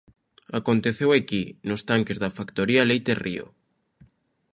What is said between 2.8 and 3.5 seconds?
Leite Río.